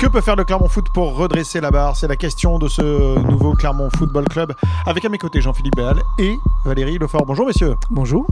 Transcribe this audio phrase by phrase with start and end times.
[0.00, 1.94] Que peut faire le Clermont Foot pour redresser la barre?
[1.94, 4.54] C'est la question de ce nouveau Clermont Football Club.
[4.86, 7.26] Avec à mes côtés Jean-Philippe Béal et Valérie Lefort.
[7.26, 7.74] Bonjour messieurs.
[7.90, 8.26] Bonjour.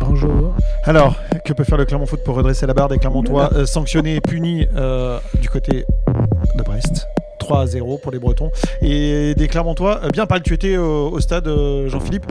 [0.00, 0.54] Bonjour.
[0.84, 1.14] Alors,
[1.44, 4.20] que peut faire le Clermont Foot pour redresser la barre des Clermontois euh, sanctionnés et
[4.22, 5.84] punis euh, du côté
[6.56, 7.06] de Brest?
[7.38, 8.50] 3 à 0 pour les Bretons.
[8.80, 10.42] Et des Clermontois, euh, bien pâle.
[10.42, 12.26] Tu étais au, au stade, euh, Jean-Philippe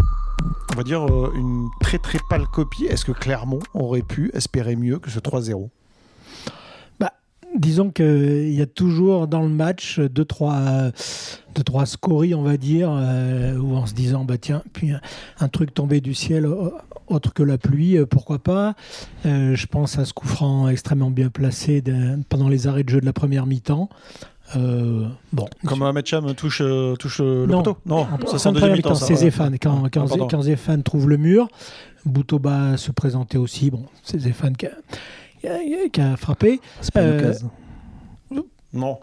[0.74, 2.86] On va dire euh, une très très pâle copie.
[2.86, 5.70] Est-ce que Clermont aurait pu espérer mieux que ce 3-0
[7.58, 10.92] Disons qu'il y a toujours dans le match deux, trois,
[11.56, 15.02] deux, trois scories, on va dire, euh, où en se disant, bah tiens, puis un,
[15.40, 16.48] un truc tombé du ciel
[17.08, 18.76] autre que la pluie, euh, pourquoi pas.
[19.26, 22.90] Euh, je pense à ce coup franc extrêmement bien placé de- pendant les arrêts de
[22.90, 23.90] jeu de la première mi-temps.
[24.56, 26.62] Euh, bon, Comme Ahmed Cham touche,
[27.00, 27.64] touche le Non.
[27.64, 28.96] poteau Non, ça c'est en deuxième mi-temps.
[28.96, 29.16] ça, c'est.
[29.16, 29.58] Zéphane.
[29.60, 30.28] Quand, Ah, quand, pardon.
[30.28, 31.48] quand Zéphane trouve le mur,
[32.06, 33.70] Boutoba se présentait aussi.
[33.72, 34.72] Bon, c'est Zéphane qui a,
[35.40, 36.60] qui a- qui a frappé.
[36.82, 37.52] C'est pas une Euh, occasion.
[38.74, 39.00] Non.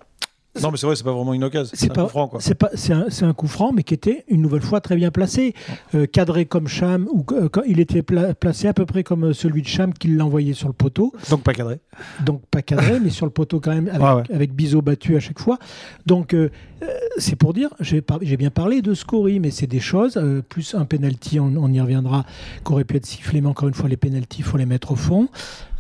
[0.63, 1.71] Non, mais c'est vrai, c'est pas vraiment une occasion.
[1.77, 2.41] C'est un pas- coup franc, quoi.
[2.41, 4.97] C'est pas, c'est un, c'est un coup franc, mais qui était une nouvelle fois très
[4.97, 5.53] bien placé,
[5.95, 9.35] Euh, cadré comme Cham, ou euh, quand il était pla- placé à peu près comme
[9.35, 11.79] celui de Cham qui l'envoyait sur le poteau, Donc pas cadré.
[12.25, 14.35] donc pas cadré, mais sur le poteau quand même avec, Ouais, ouais.
[14.35, 15.59] avec biseau battu à chaque fois.
[16.07, 16.49] Donc euh,
[17.19, 20.41] c'est pour dire, j'ai par- j'ai bien parlé de scoring, mais c'est des choses euh,
[20.41, 22.25] plus un penalty, on, on y reviendra,
[22.65, 24.97] qu'aurait pu être sifflé, mais encore une fois les penalties, il faut les mettre au
[24.97, 25.29] fond.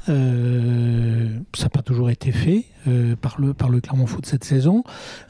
[0.08, 4.44] Euh, ça n'a pas toujours été fait euh, par, le, par le Clermont Foot cette
[4.44, 4.84] saison.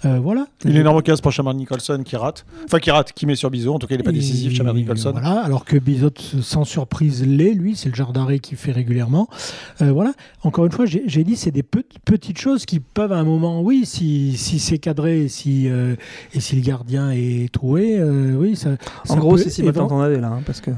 [0.04, 0.46] Euh, voilà.
[0.64, 2.44] Une énorme occasion pour Chamar Nicholson qui rate.
[2.64, 3.74] Enfin, qui rate, qui met sur Bizot.
[3.74, 5.12] En tout cas, il n'est pas décisif, Chamar Nicholson.
[5.12, 6.10] Voilà, alors que Bizot,
[6.42, 9.28] sans surprise, l'est, lui, c'est le genre d'arrêt qu'il fait régulièrement.
[9.82, 13.18] Euh, voilà, encore une fois, j'ai dit, c'est des pe- petites choses qui peuvent à
[13.18, 15.96] un moment, oui, si, si c'est cadré et si, euh,
[16.34, 18.70] et si le gardien est troué, euh, oui, ça.
[19.08, 20.70] En ça gros, c'est si ma évent- tante en avait là, hein, parce que.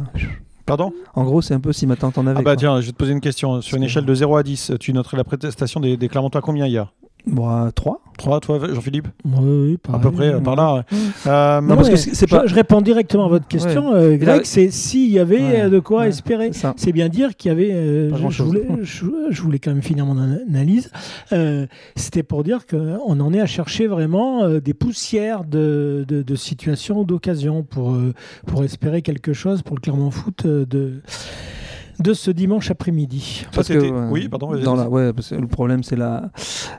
[0.69, 2.41] Pardon En gros, c'est un peu si ma tante en avait.
[2.41, 2.57] Ah bah quoi.
[2.57, 3.63] tiens, je vais te poser une question.
[3.63, 6.67] Sur une échelle de 0 à 10, tu noterais la prestation des, des Clermontois combien
[6.67, 6.93] hier?
[7.31, 10.75] Bon, à 3 3, toi, Jean-Philippe Oui, oui, À peu près, euh, par là.
[10.75, 10.81] ouais.
[11.29, 14.41] Euh, Non, parce que c'est- je, pas- je réponds directement à votre question, euh, Greg,
[14.45, 16.51] c'est s'il y avait Ouais, de quoi ouais, espérer.
[16.77, 17.71] c'est bien dire qu'il y avait.
[17.73, 20.91] euh, je, voulais, je, je voulais quand même finir mon ana- analyse.
[21.33, 26.23] Euh, C'était pour dire qu'on en est à chercher vraiment euh, des poussières de, de,
[26.23, 28.15] de situations ou d'occasions pour, euh,
[28.47, 31.03] pour espérer quelque chose pour le Clermont Foot euh, de,
[32.01, 33.47] de ce dimanche après-midi.
[33.55, 34.51] Parce que, Oui, pardon.
[34.51, 35.97] vas-y, dans la, ouais, parce que le problème, c'est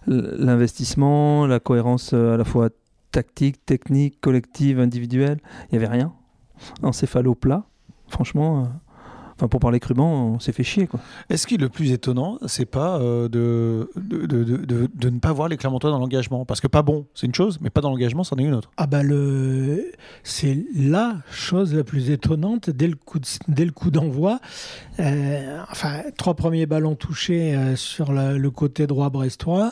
[0.07, 2.69] l'investissement, la cohérence euh, à la fois
[3.11, 5.39] tactique, technique, collective, individuelle.
[5.71, 6.13] Il n'y avait rien.
[6.83, 7.63] Encéphalo plat.
[8.07, 8.65] Franchement, euh,
[9.39, 10.85] enfin, pour parler crûment, on s'est fait chier.
[10.87, 10.99] Quoi.
[11.29, 15.47] Est-ce que le plus étonnant, c'est pas euh, de, de, de, de- ne pas voir
[15.47, 16.43] les Clermontois dans l'engagement?
[16.45, 18.69] Parce que pas bon, c'est une chose, mais pas dans l'engagement, c'en est une autre.
[18.77, 19.91] Ah bah le
[20.23, 24.39] c'est la chose la plus étonnante dès le coup de- dès le coup d'envoi.
[24.99, 29.71] Euh, enfin trois premiers ballons touchés euh, sur la- le côté droit brestois,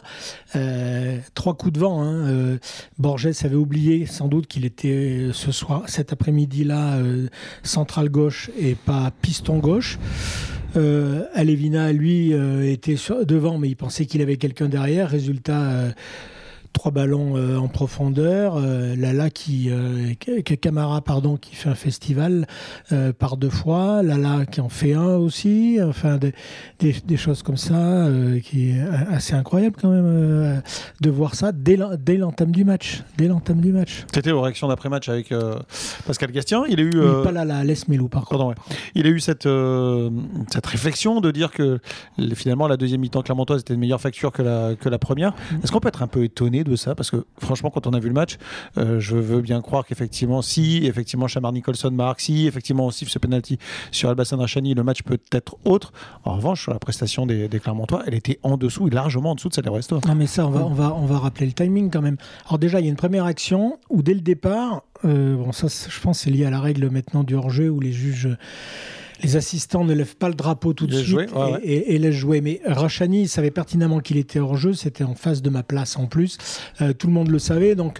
[0.56, 2.01] euh, trois coups de vent.
[2.01, 2.57] Hein, euh,
[2.97, 6.97] Borges avait oublié sans doute qu'il était ce soir cet après-midi là
[7.63, 9.97] central gauche et pas piston gauche.
[10.75, 12.95] Euh, Alevina, lui, euh, était
[13.25, 15.09] devant, mais il pensait qu'il avait quelqu'un derrière.
[15.09, 15.91] Résultat, euh,
[16.77, 18.55] trois ballons euh, en profondeur.
[18.57, 20.13] Euh, Lala qui, euh,
[20.61, 22.45] Camara pardon, qui fait un festival
[23.19, 24.03] par deux fois.
[24.03, 25.79] Lala qui en fait un aussi.
[25.83, 26.33] Enfin, des,
[26.79, 28.07] des, des choses comme ça,
[28.43, 28.79] qui est
[29.09, 30.61] assez incroyable quand même
[31.01, 33.03] de voir ça dès l'en- dès l'entame du match.
[33.17, 34.05] Dès l'entame du match.
[34.13, 35.33] C'était aux réactions d'après-match avec
[36.05, 36.63] Pascal Gastien.
[36.69, 38.38] Il a eu, Oui, pas Lala, laisse Melou par contre.
[38.38, 38.55] pardon, ouais.
[38.95, 39.47] il a eu cette,
[40.51, 41.79] cette réflexion de dire que
[42.17, 45.33] le- finalement la deuxième mi-temps clermontoise était de meilleure facture que la, que la première.
[45.63, 48.00] Est-ce qu'on peut être un peu étonné de ça Parce que franchement, quand on a
[48.00, 48.38] vu le match,
[48.78, 53.11] euh, je veux bien croire qu'effectivement, si effectivement Chamar Nicholson marque, si effectivement on siffle
[53.11, 53.57] ce penalty
[53.91, 55.91] sur Albassan Rachani, le match peut être autre.
[56.23, 59.35] En revanche, sur la prestation des, des Clermontois, elle était en dessous et largement en
[59.35, 60.00] dessous de celle des Resto.
[60.06, 62.17] Non, mais ça, on va, on, va, on va rappeler le timing quand même.
[62.47, 65.67] Alors, déjà, il y a une première action où, dès le départ, euh, bon, ça,
[65.67, 68.29] je pense, c'est lié à la règle maintenant du hors-jeu où les juges.
[69.23, 71.59] Les assistants ne lèvent pas le drapeau tout de suite jouer, ouais, et, ouais.
[71.63, 72.41] et- et laissent jouer.
[72.41, 75.97] Mais Rachani il savait pertinemment qu'il était hors jeu, c'était en face de ma place
[75.97, 76.38] en plus.
[76.81, 78.00] Euh, tout le monde le savait, donc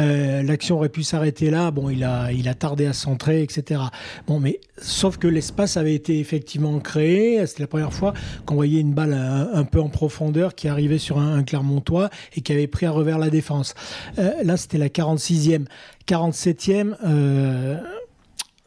[0.00, 1.70] euh, l'action aurait pu s'arrêter là.
[1.70, 3.80] Bon, il a, il a tardé à centrer, etc.
[4.26, 7.44] Bon, mais sauf que l'espace avait été effectivement créé.
[7.46, 8.12] C'était la première fois
[8.46, 12.10] qu'on voyait une balle un, un peu en profondeur qui arrivait sur un, un Clermontois
[12.36, 13.74] et qui avait pris à revers la défense.
[14.18, 15.64] Euh, là, c'était la 46e.
[16.06, 17.76] 47e, euh, euh,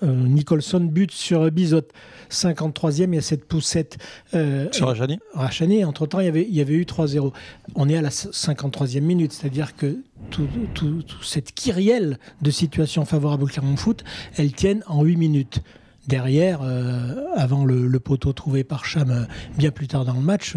[0.01, 1.81] Nicholson bute sur Bizot.
[2.29, 3.97] 53e, il y a cette poussette.
[4.33, 7.33] Euh, Sur Rachani Rachani, entre-temps, il y avait, il y avait eu 3-0.
[7.75, 9.97] On est à la 53e minute, c'est-à-dire que
[10.29, 14.03] toute tout, tout cette kyrielle de situations favorables au Clermont Foot,
[14.37, 15.61] elles tiennent en 8 minutes.
[16.07, 16.61] Derrière,
[17.35, 19.27] avant le, poteau trouvé par Cham
[19.57, 20.55] bien plus tard dans le match,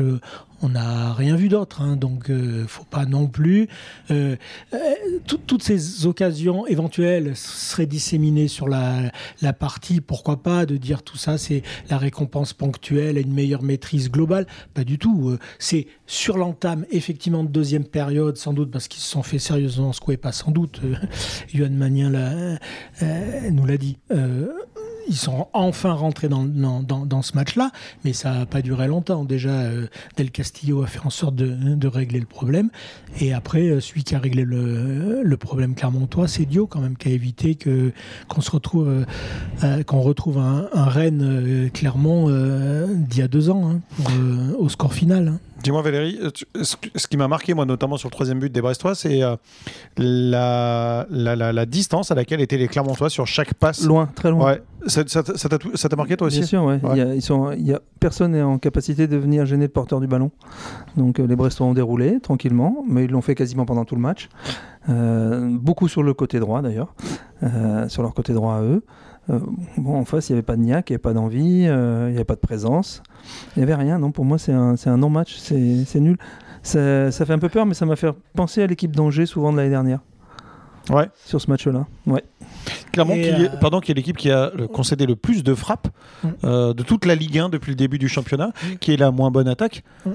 [0.64, 1.82] on n'a rien vu d'autre.
[1.82, 3.69] Hein, donc, euh, faut pas non plus.
[4.11, 4.37] Euh,
[4.73, 4.79] euh,
[5.26, 9.12] toutes ces occasions éventuelles seraient disséminées sur la,
[9.58, 10.00] partie.
[10.00, 14.46] Pourquoi pas de dire tout ça, c'est la récompense ponctuelle et une meilleure maîtrise globale
[14.73, 15.37] Pas du tout.
[15.58, 19.93] C'est sur l'entame, effectivement, de deuxième période, sans doute parce qu'ils se sont fait sérieusement
[19.93, 20.81] secouer, pas sans doute.
[21.52, 22.58] Yohan Magnin
[23.50, 23.99] nous l'a dit
[25.08, 27.70] ils sont enfin rentrés dans, dans, ce match-là,
[28.04, 29.24] mais ça n'a pas duré longtemps.
[29.24, 29.86] Déjà, euh,
[30.16, 32.70] Del Castillo a fait en sorte de, régler le problème.
[33.20, 36.96] Et après, euh, celui qui a réglé le, le problème clermontois, c'est Dio quand même,
[36.96, 37.92] qui a évité que,
[38.28, 39.04] qu'on se retrouve,
[39.62, 43.80] euh, qu'on retrouve un, Rennes Clermont d'il y a deux ans, hein,
[44.58, 45.28] au score final.
[45.28, 45.38] Hein.
[45.64, 48.94] Dis-moi Valérie, euh, ce qui m'a marqué moi notamment sur le troisième but des Brestois,
[48.94, 49.34] c'est euh,
[49.96, 53.82] la, la, distance à laquelle étaient les Clermontois sur chaque passe.
[53.82, 54.44] Loin, très loin.
[54.44, 54.62] Ouais.
[54.87, 56.78] Ça, t'a marqué toi aussi Bien sûr, ouais.
[56.93, 59.64] Il y a, ils sont, il y a, personne n'est en capacité de venir gêner
[59.64, 60.31] le porteur du ballon.
[60.99, 64.02] Donc euh, les Brestois ont déroulé tranquillement, mais ils l'ont fait quasiment pendant tout le
[64.02, 64.28] match.
[64.87, 66.94] beaucoup sur le côté droit d'ailleurs,
[67.88, 68.82] sur leur côté droit à eux.
[69.30, 69.38] Euh,
[69.76, 72.06] bon, en face, il n'y avait pas de niaque, il n'y avait pas d'envie, euh,
[72.08, 73.02] il n'y avait pas de présence.
[73.56, 73.98] Il n'y avait rien.
[73.98, 75.36] Non, pour moi, c'est un, un non-match.
[75.36, 76.18] C'est nul.
[76.62, 79.52] Ça, ça, fait un peu peur, mais ça m'a fait penser à l'équipe d'Angers souvent
[79.52, 80.00] de l'année dernière.
[80.90, 81.08] Ouais.
[81.24, 81.86] Sur ce match-là.
[82.06, 82.22] Ouais.
[82.92, 85.88] Clairement, qui, est, euh, pardon, qui est l'équipe qui a concédé le plus de frappes
[86.22, 86.72] mm.
[86.72, 88.76] de toute la Ligue 1 depuis le début du championnat, mm.
[88.80, 89.82] qui est la moins bonne attaque.
[90.04, 90.10] Mm.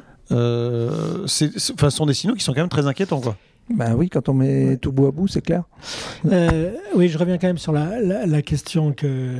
[1.25, 3.21] ce sont des signaux qui sont quand même très inquiétants.
[3.21, 3.35] Quoi.
[3.69, 5.63] Ben oui, quand on met tout bout à bout, c'est clair.
[6.25, 9.35] Euh, oui, je reviens quand même sur la, question que,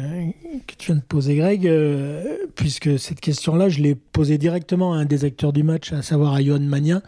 [0.67, 4.97] que, tu viens de poser, Greg, euh, puisque cette question-là, je l'ai posée directement à
[4.97, 7.01] un des acteurs du match, à savoir à Johan Magnin,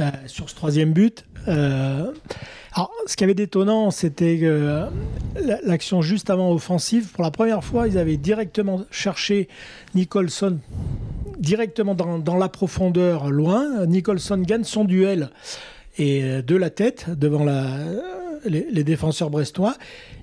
[0.00, 1.26] euh, sur ce troisième but.
[1.46, 4.40] alors, ce qui avait d'étonnant, c'était
[5.62, 9.48] l'action juste avant offensive, pour la première fois, ils avaient directement cherché
[9.94, 10.58] Nicholson
[11.38, 13.84] directement dans, dans la profondeur, loin.
[13.84, 15.30] Nicholson gagne son duel
[15.98, 17.78] et euh, de la tête devant la,
[18.44, 19.74] les, défenseurs brestois.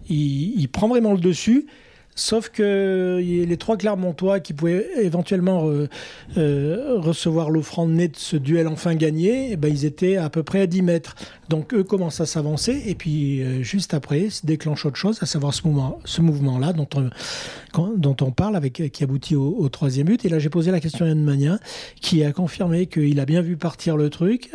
[0.10, 1.68] Il, prend vraiment le dessus.
[2.16, 5.90] Sauf que les trois Clermontois qui pouvaient éventuellement euh,
[6.38, 10.44] euh, recevoir l'offrande née de ce duel enfin gagné, eh ben, ils étaient à peu
[10.44, 11.16] près à 10 mètres.
[11.50, 15.26] Donc eux commencent à s'avancer et puis euh, juste après se déclenche autre chose, à
[15.26, 20.08] savoir ce, mouvement, ce mouvement-là dont on, dont on parle, avec, qui aboutit au, troisième
[20.08, 20.24] but.
[20.26, 21.60] Et là j'ai posé la question à Yann Magnin
[22.00, 24.52] qui a confirmé qu'il a bien vu partir le truc.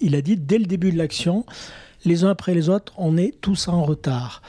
[0.00, 1.44] il a dit dès le début de l'action,
[2.04, 4.42] les uns après les autres, on est tous en retard.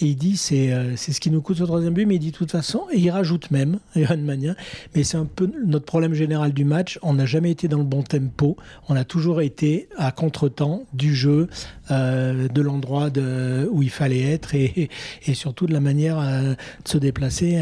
[0.00, 2.18] Et il dit, c'est euh, c'est ce qui nous coûte ce troisième but, mais il
[2.18, 4.54] dit de toute façon, et il rajoute même, Johan Magnin,
[4.94, 7.84] mais c'est un peu notre problème général du match, on n'a jamais été dans le
[7.84, 8.56] bon tempo,
[8.88, 11.48] on a toujours été à contre-temps du jeu,
[11.90, 13.10] euh, de l'endroit
[13.70, 14.88] où il fallait être, et,
[15.26, 16.54] et, surtout de la manière euh,
[16.84, 17.60] de se déplacer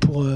[0.00, 0.26] pour,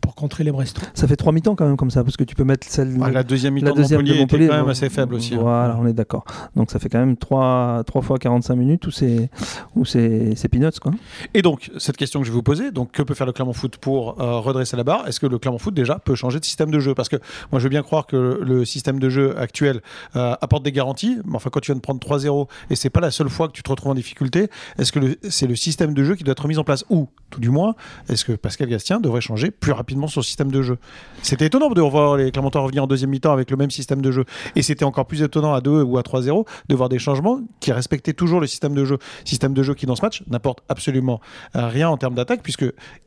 [0.00, 0.84] pour contrer les Brestois.
[0.94, 2.96] Ça fait trois mi-temps quand même comme ça, parce que tu peux mettre celle...
[3.02, 5.34] Ah, la deuxième mi-temps de Montpellier, était quand même assez faible aussi.
[5.34, 5.38] Hein.
[5.40, 6.24] Voilà, on est d'accord.
[6.54, 9.30] Donc ça fait quand même 3, fois 45 minutes où c'est
[9.74, 10.92] où c'est peanuts quoi.
[11.34, 13.52] Et donc cette question que je vais vous poser, donc que peut faire le Clermont
[13.52, 15.06] Foot pour euh, redresser la barre?
[15.08, 16.94] Est-ce que le Clermont Foot déjà peut changer de système de jeu?
[16.94, 17.16] Parce que
[17.50, 19.80] moi je veux bien croire que le système de jeu actuel
[20.14, 23.00] euh, apporte des garanties, mais enfin quand tu viens de prendre 3-0 et c'est pas
[23.00, 24.48] la seule fois que tu te retrouves en difficulté,
[24.78, 26.84] est-ce que c'est le système de jeu qui doit être mis en place?
[26.90, 27.74] Ou tout du moins
[28.08, 30.78] est-ce que Pascal Gastien devrait changer plus rapidement son système de jeu?
[31.22, 34.10] C'était étonnant de revoir les Clermontois revenir en deuxième mi-temps avec le même système de
[34.10, 34.24] jeu.
[34.54, 36.98] Et c'était encore plus étonnant à 2 ou à 3-0 de voir des
[37.60, 38.98] qui respectait toujours le système de jeu.
[39.24, 41.20] Système de jeu qui, dans ce match, n'apporte absolument
[41.54, 42.66] euh, rien en termes d'attaque, puisque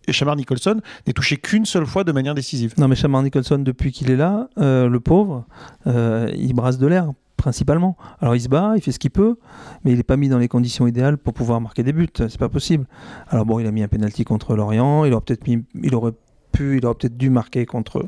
[0.09, 2.73] Shamar Nicholson n'est touché qu'une seule fois de manière décisive.
[2.77, 5.45] Non, mais Shamar Nicholson, depuis qu'il est là, euh, le pauvre,
[5.87, 7.95] euh, il brasse de l'air principalement.
[8.19, 9.37] Alors il se bat, il fait ce qu'il peut,
[9.83, 12.09] mais il n'est pas mis dans les conditions idéales pour pouvoir marquer des buts.
[12.13, 12.85] C'est pas possible.
[13.29, 15.05] Alors bon, il a mis un penalty contre Lorient.
[15.05, 16.11] Il aurait peut-être mis, il aurait
[16.59, 18.05] il aurait peut-être dû marquer contre,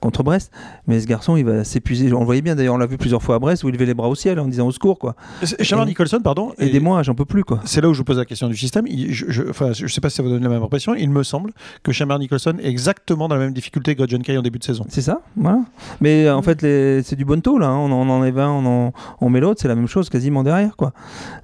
[0.00, 0.52] contre Brest.
[0.86, 2.12] Mais ce garçon, il va s'épuiser.
[2.12, 3.86] On le voyait bien, d'ailleurs, on l'a vu plusieurs fois à Brest où il levait
[3.86, 4.98] les bras au ciel en disant au secours.
[4.98, 5.16] Quoi.
[5.60, 6.52] Charles Nicholson, pardon.
[6.58, 7.44] Aidez-moi, j'en peux plus.
[7.44, 7.60] quoi.
[7.64, 8.86] C'est là où je vous pose la question du système.
[8.88, 10.94] je, ne sais pas si ça vous donne la même impression.
[10.94, 11.52] Il me semble
[11.82, 14.64] que Shamar Nicholson est exactement dans la même difficulté que John Kay en début de
[14.64, 14.84] saison.
[14.88, 15.60] C'est ça, voilà.
[16.00, 17.68] Mais en fait, c'est du bon taux, là.
[17.68, 17.76] Hein.
[17.76, 20.76] On, en, on en on, met l'autre, c'est la même chose quasiment derrière.
[20.76, 20.92] quoi.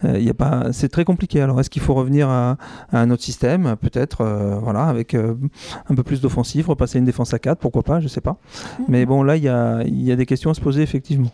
[0.05, 1.41] Euh, y a pas, c'est très compliqué.
[1.41, 2.57] Alors, est-ce qu'il faut revenir à,
[2.93, 3.77] un autre système?
[3.81, 5.35] Peut-être, euh, voilà, avec euh,
[5.89, 8.37] un peu plus d'offensive, repasser une défense à 4, pourquoi pas, je sais pas.
[8.89, 11.31] Mais bon, là, il y a, y a, des questions à se poser, effectivement.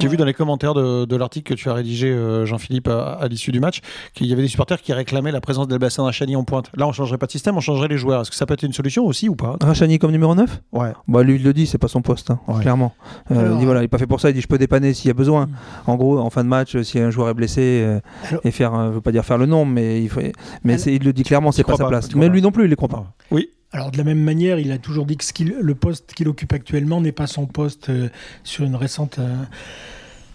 [0.00, 3.12] J'ai vu dans les commentaires de, de l'article que tu as rédigé, euh, Jean-Philippe, à,
[3.12, 3.80] à l'issue du match,
[4.12, 6.68] qu'il y avait des supporters qui réclamaient la présence d'Elbassan Rachani en pointe.
[6.74, 8.22] Là, on changerait pas de système, on changerait les joueurs.
[8.22, 9.56] Est-ce que ça peut être une solution aussi ou pas?
[9.60, 10.92] Rachani comme numéro 9 Ouais.
[11.06, 12.60] Bah lui il le dit, c'est pas son poste, hein, Ouais.
[12.60, 12.92] clairement.
[13.30, 14.58] Euh, Alors, il dit voilà, il est pas fait pour ça, il dit je peux
[14.58, 15.46] dépanner s'il y a besoin.
[15.46, 15.50] Mm.
[15.86, 18.50] En gros, en fin de match, euh, si un joueur est blessé euh, Alors- et
[18.50, 20.18] faire, euh, je veux pas dire faire le nombre, mais il faut,
[20.64, 22.12] mais Alors- il le dit clairement, c'est pas sa pas, place.
[22.16, 23.04] Mais lui non plus, il les croit pas.
[23.30, 23.48] Oui.
[23.74, 26.52] Alors de la même manière, il a toujours dit que ce le poste qu'il occupe
[26.52, 28.08] actuellement n'est pas son poste euh,
[28.44, 29.34] sur une récente, euh,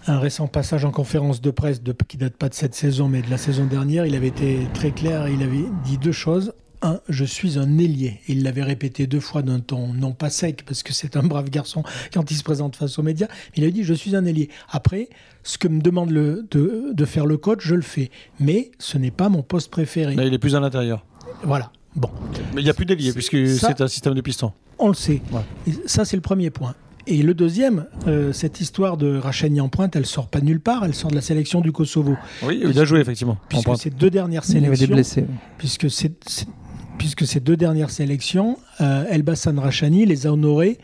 [0.08, 3.22] un récent passage en conférence de presse de, qui date pas de cette saison mais
[3.22, 4.05] de la saison dernière.
[4.05, 6.51] Il avait été très clair, il avait dit deux choses.
[6.81, 8.19] Un, je suis un ailier.
[8.27, 11.50] Il l'avait répété deux fois d'un ton non pas sec parce que c'est un brave
[11.50, 13.29] garçon quand il se présente face aux médias.
[13.55, 14.50] Il a dit je suis un ailier.
[14.69, 15.08] Après,
[15.43, 18.12] ce que me demande le, de, de faire le coach, je le fais.
[18.41, 20.15] Mais ce n'est pas mon poste préféré.
[20.15, 21.05] Là, il est plus à l'intérieur.
[21.43, 21.72] Voilà.
[21.96, 22.10] Bon.
[22.53, 24.51] Mais il n'y a plus d'ailier puisque c'est un système de piston.
[24.77, 25.22] On le sait.
[25.31, 25.41] Ouais.
[25.67, 26.75] Et ça, c'est le premier point.
[27.08, 30.60] Et le deuxième, euh, cette histoire de Rachani en pointe, elle sort pas de nulle
[30.60, 32.15] part, elle sort de la sélection du Kosovo.
[32.43, 33.34] Oui, il a joué effectivement.
[33.34, 35.25] en Puisque ces deux dernières Il y avait des sélections, blessés.
[35.58, 36.48] puisque, c'est- c'est-
[37.00, 40.77] puisque ces deux dernières sélections, euh, Elbassan Rachani les a honorés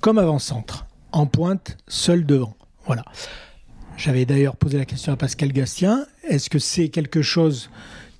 [0.00, 2.56] comme avant-centre, en pointe, seul devant.
[2.86, 3.04] Voilà.
[3.98, 6.06] J'avais d'ailleurs posé la question à Pascal Gastien.
[6.28, 7.70] Est-ce que c'est quelque chose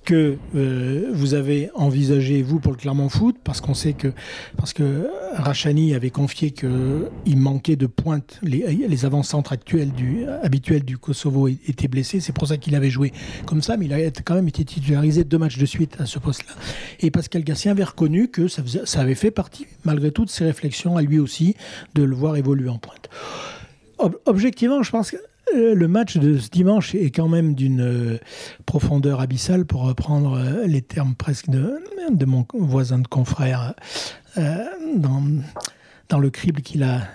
[0.05, 4.13] que euh, vous avez envisagé vous pour le Clermont Foot parce qu'on sait que
[4.55, 10.25] parce que Rachani avait confié que il manquait de pointe les, les avant-centres actuels du
[10.43, 12.19] habituels du Kosovo étaient blessés.
[12.19, 13.11] C'est pour ça qu'il avait joué
[13.45, 16.19] comme ça mais il a quand même été titularisé deux matchs de suite à ce
[16.19, 16.53] poste-là.
[16.99, 20.45] Et Pascal Gassien avait reconnu que ça, ça avait fait partie malgré tout de ses
[20.45, 21.55] réflexions à lui aussi
[21.95, 23.09] de le voir évoluer en pointe.
[23.97, 25.17] Ob- objectivement je pense que
[25.55, 28.17] le match de ce dimanche est quand même d'une euh,
[28.65, 31.79] profondeur abyssale, pour reprendre euh, les termes presque de,
[32.25, 33.73] mon voisin de confrère
[34.37, 35.23] euh, dans,
[36.09, 37.07] dans le crible qu'il a,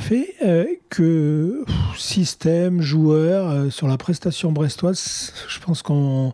[0.00, 1.64] fait, euh, que
[1.96, 6.32] système, joueur, euh, sur la prestation brestoise, je pense qu'on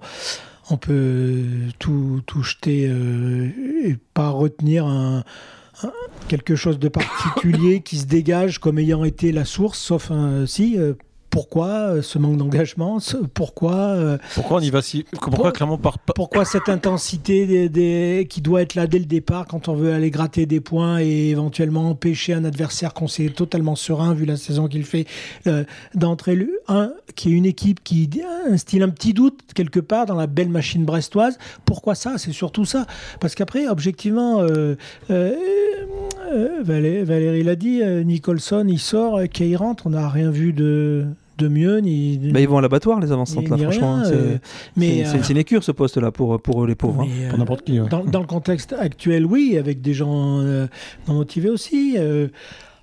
[0.73, 1.43] on peut
[1.81, 3.49] tout, tout jeter euh,
[3.85, 5.25] et pas retenir un-
[6.31, 10.79] quelque chose de particulier qui se dégage comme ayant été la source, sauf un si.
[10.79, 10.95] euh,
[11.33, 12.99] pourquoi euh, ce manque d'engagement
[13.35, 18.27] Pourquoi euh, Pourquoi on y va si Pourquoi Pour- pas pourquoi cette intensité des, des-
[18.29, 21.29] qui doit être là dès le départ quand on veut aller gratter des points et
[21.31, 25.07] éventuellement empêcher un adversaire qu'on sait totalement serein vu la saison qu'il fait
[25.47, 25.63] euh,
[25.95, 26.37] d'entrer?
[26.67, 28.11] Un qui est une équipe qui
[28.51, 31.39] instille un petit doute quelque part dans la belle machine brestoise.
[31.65, 32.19] Pourquoi ça?
[32.19, 32.87] C'est surtout ça.
[33.21, 34.75] Parce qu'après objectivement euh,
[36.33, 40.31] euh, Valé- Valérie l'a dit euh, Nicholson il sort euh, Kay rentre on n'a rien
[40.31, 41.05] vu de
[41.39, 44.03] de mieux ni Bah, ils vont à l'abattoir les avant-centres là, franchement.
[44.05, 44.37] euh,
[44.77, 47.03] mais c'est c'est une sinécure ce poste là pour, pour les pauvres.
[47.03, 47.09] hein.
[47.29, 47.81] Pour euh, n'importe qui.
[47.81, 47.89] ouais.
[47.89, 50.67] dans, dans le contexte actuel, oui, avec des gens euh,
[51.09, 51.95] non motivés aussi.
[51.97, 52.29] euh,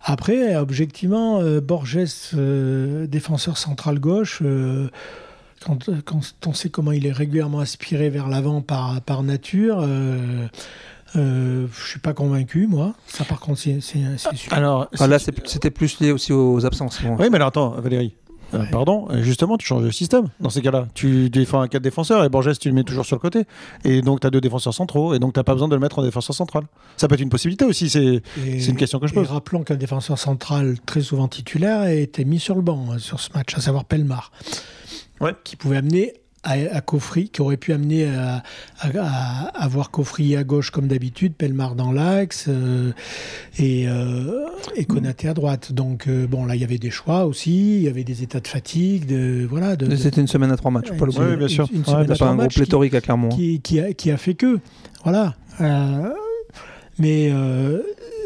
[0.01, 1.99] après, objectivement, euh, Borges,
[2.35, 4.87] euh, défenseur central gauche, euh,
[5.63, 9.85] quand, quand on sait comment il est régulièrement aspiré vers l'avant par, par nature,
[11.17, 12.93] euh, je suis pas convaincu, moi.
[13.07, 14.53] Ça, par contre, c'est sûr.
[14.53, 17.01] Alors, Enfin, si là c'était plus lié aussi aux absences.
[17.01, 17.15] bon.
[17.19, 18.13] Oui, mais alors attends, Valérie.
[18.53, 18.69] Euh, Ouais.
[18.71, 20.27] Pardon, euh, justement, tu changes de système.
[20.39, 23.17] Dans ces cas-là, tu défends un 4 défenseurs et Borges, tu le mets toujours sur
[23.17, 23.43] le côté.
[23.83, 25.81] Et donc, tu as deux défenseurs centraux et donc, tu n'as pas besoin de le
[25.81, 26.63] mettre en défenseur central.
[26.95, 27.89] Ça peut être une possibilité aussi.
[27.89, 28.21] C'est
[28.69, 29.27] une question que je Et pose.
[29.27, 33.19] rappelons qu'un défenseur central très souvent titulaire a été mis sur le banc hein, sur
[33.19, 34.31] ce match, à savoir Pelmar,
[35.19, 35.33] Ouais.
[35.43, 36.13] qui pouvait amener
[36.47, 38.43] à, à qui aurait pu amener à,
[38.79, 42.91] à, à- à voir Koffry à gauche comme d'habitude, Pelmar dans l'axe euh,
[43.59, 45.73] et, euh, et Konaté à droite.
[45.73, 48.39] Donc euh, bon, là il y avait des choix aussi, il y avait des états
[48.39, 50.91] de fatigue, de voilà, de, C'était une semaine à trois matchs.
[50.91, 51.25] pas l'oublier.
[51.31, 51.67] Ouais, bien sûr.
[51.71, 53.29] Une, une Ouais, semaine à T'as pas un gros qui- pléthorique à Clermont.
[53.31, 53.35] hein.
[53.35, 54.59] qui, qui a, qui a fait que.
[55.03, 55.35] Voilà.
[55.61, 56.09] Euh,
[56.99, 57.81] mais euh,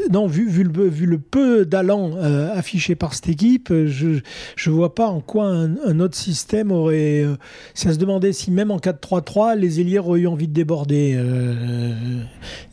[0.10, 4.96] non, vu, vu, le, peu d'allant euh, affiché par cette équipe, euh, je ne vois
[4.96, 7.24] pas en quoi un, autre système aurait.
[7.24, 7.36] euh,
[7.74, 11.14] c'est à se demander si même en 4-3-3, les ailiers auraient eu envie de déborder
[11.16, 12.24] euh,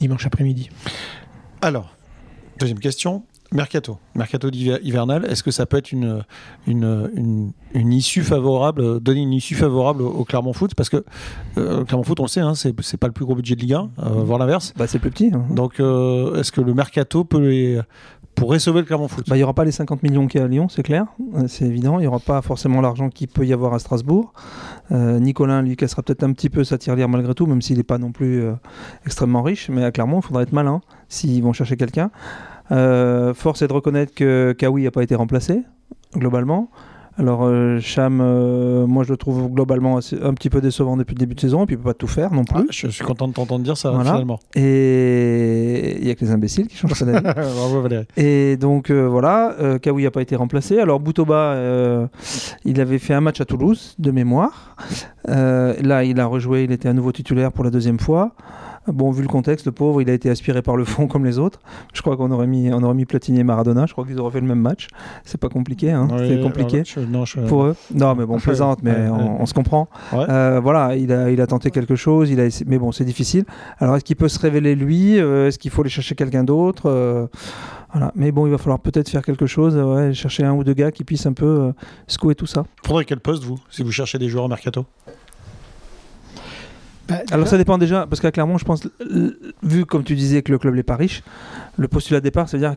[0.01, 0.71] dimanche après-midi.
[1.61, 1.95] Alors,
[2.59, 3.25] deuxième question.
[3.51, 6.23] Mercato, mercato hivernal, est-ce que ça peut être une,
[6.67, 10.75] une, une, une issue favorable, donner une issue favorable au, Clermont Foot?
[10.75, 11.03] Parce que
[11.57, 13.73] euh, Clermont Foot, on le sait, hein, c'est pas le plus gros budget de Ligue
[13.73, 14.75] 1, euh, voire l'inverse.
[14.77, 15.31] Bah, c'est plus petit.
[15.33, 15.47] hein.
[15.51, 17.81] Donc, euh, est-ce que le mercato peut les,
[18.35, 19.25] pourrait sauver le Clermont Foot?
[19.31, 21.07] Bah, il n'y aura pas les 50 millions qu'il y a à Lyon, c'est clair,
[21.47, 21.99] c'est évident.
[21.99, 24.35] Il n'y aura pas forcément l'argent qu'il peut y avoir à Strasbourg.
[24.91, 27.97] Nicolas lui cassera peut-être un petit peu sa tirelire malgré tout, même s'il n'est pas
[27.99, 28.43] non plus
[29.07, 29.71] extrêmement riche.
[29.71, 32.11] Mais à Clermont, il faudra être malin s'ils vont chercher quelqu'un.
[32.71, 35.63] Euh, force est de reconnaître que Kawi n'a pas été remplacé,
[36.17, 36.71] globalement.
[37.21, 41.17] Alors, euh, Cham, euh, moi je le trouve globalement assez- un petit peu décevant depuis
[41.17, 42.61] le début de saison, et puis il peut pas tout faire non plus.
[42.61, 44.13] Ah, je suis content de t'entendre dire ça, Voilà.
[44.13, 44.39] finalement.
[44.55, 47.21] Et il y a que les imbéciles qui changent d'avis.
[47.35, 48.07] Bravo Valérie.
[48.17, 50.79] Et donc euh, voilà, euh, Kawi n'a pas été remplacé.
[50.79, 51.57] Alors Boutoba,
[52.65, 54.77] il avait fait un match à Toulouse de mémoire.
[55.27, 58.33] Là, il a rejoué, il était à nouveau titulaire pour la deuxième fois.
[58.93, 61.39] Bon, vu le contexte, le pauvre, il a été aspiré par le fond comme les
[61.39, 61.61] autres.
[61.93, 63.87] Je crois qu'on aurait mis, on aurait mis Platini et Maradona.
[63.87, 64.89] Je crois qu'ils auraient fait le même match.
[65.25, 66.09] C'est pas compliqué, hein.
[66.11, 66.83] Oui, c'est compliqué.
[66.87, 69.37] je- non, je- Pour eux Non, mais bon, on plaisante, mais Ouais, ouais.
[69.41, 69.89] on, se comprend.
[70.13, 70.25] Ouais.
[70.29, 73.05] Euh, voilà, il a, il a tenté quelque chose, il a essayé- mais bon, c'est
[73.05, 73.45] difficile.
[73.79, 75.19] Alors, est-ce qu'il peut se révéler lui?
[75.19, 76.87] Euh, Est-ce qu'il faut aller chercher quelqu'un d'autre?
[76.87, 77.27] Euh,
[77.93, 80.75] Voilà, mais bon, il va falloir peut-être faire quelque chose, ouais, chercher un ou deux
[80.75, 81.73] gars qui puissent un peu euh,
[82.07, 82.65] secouer tout ça.
[82.87, 84.85] Faudrait quel poste, vous, si vous cherchez des joueurs au mercato?
[87.09, 88.87] Bah, Alors, ça dépend déjà, parce qu'à Clermont, je pense,
[89.63, 91.23] vu comme tu disais que le club n'est pas riche,
[91.77, 92.77] le postulat de départ, c'est-à-dire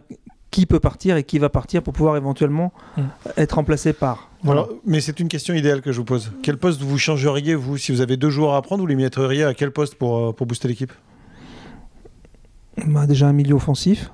[0.52, 3.02] qui peut partir et qui va partir pour pouvoir éventuellement Mm.
[3.38, 4.30] être remplacé par.
[4.44, 4.62] Voilà.
[4.62, 6.32] Alors, mais c'est une question idéale que je vous pose.
[6.44, 9.44] Quel poste vous changeriez, vous, si vous avez deux joueurs à prendre, vous les mettriez
[9.46, 10.92] à quel poste pour, euh, pour booster l'équipe?
[12.86, 14.12] Bah, déjà un milieu offensif.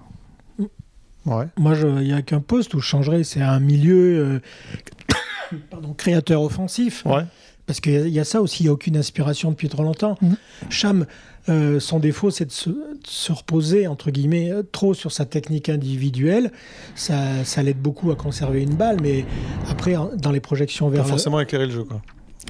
[1.25, 1.45] Ouais.
[1.57, 4.41] Moi, je- il n'y a qu'un poste où je changerais, c'est un milieu
[5.53, 7.03] euh, pardon, créateur offensif.
[7.05, 7.23] Ouais.
[7.67, 9.67] Parce qu'il y, a- il y a ça aussi, il n'y a aucune inspiration depuis
[9.69, 10.17] trop longtemps.
[10.21, 10.37] Mhm.
[10.69, 11.05] Cham,
[11.49, 15.25] euh, son défaut, c'est de se, de se reposer, entre guillemets, euh, trop sur sa
[15.25, 16.51] technique individuelle.
[16.95, 19.25] Ça, ça l'aide beaucoup à conserver une balle, mais
[19.69, 22.01] après, dans les projections Pas vers la- forcément éclairer le jeu, quoi.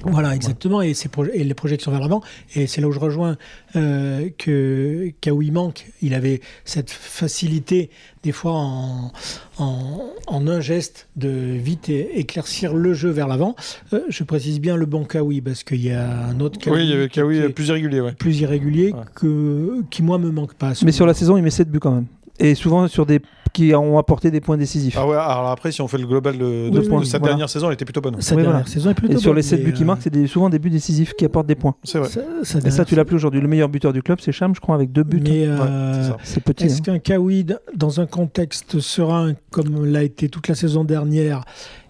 [0.04, 2.22] Voilà, exactement, et, ces et les projections vers l'avant.
[2.54, 3.36] Et c'est là où je rejoins
[3.76, 5.86] euh, que Kawi manque.
[6.02, 7.90] Il avait cette facilité,
[8.22, 9.12] des fois, en,
[9.58, 13.56] en, en un geste, de vite éclaircir le jeu vers l'avant.
[13.92, 16.84] Euh, je précise bien le bon Kawi, parce qu'il y a un autre Kawi, Oui,
[16.84, 18.12] il y avait est plus irrégulier, ouais.
[18.12, 19.00] plus irrégulier, Ouais.
[19.14, 20.72] que, qui, moi, me manque pas.
[20.84, 22.06] Mais sur la saison, il met 7 buts quand même.
[22.40, 23.20] Et souvent sur des
[23.52, 24.96] qui ont apporté des points décisifs.
[24.98, 27.18] Ah ouais, alors après, si on fait le global de, de- Oui, oui, de cette
[27.20, 27.32] voilà.
[27.34, 28.20] dernière saison, elle était plutôt bonne.
[28.20, 28.66] Sa Oui, dernière voilà.
[28.72, 30.48] saison est plutôt Et sur les 7 mais, buts qui euh, marquent, c'est des- souvent
[30.50, 31.74] des buts décisifs qui apportent des points.
[31.84, 32.08] C'est vrai.
[32.42, 33.40] sa Et ça, tu l'as plus aujourd'hui.
[33.40, 35.20] Le meilleur buteur du club, c'est Cham, je crois, avec deux buts.
[35.22, 36.16] Mais, euh, c'est ça.
[36.22, 36.64] C'est petit.
[36.64, 36.82] Est-ce hein.
[36.84, 41.42] qu'un Kawi, dans un contexte serein, comme l'a été toute la saison dernière,